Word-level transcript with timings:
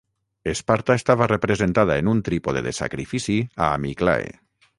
Esparta 0.51 0.95
estava 0.99 1.27
representada 1.31 1.99
en 2.03 2.09
un 2.15 2.23
trípode 2.31 2.65
de 2.69 2.75
sacrifici 2.79 3.37
a 3.67 3.71
Amyclae. 3.77 4.35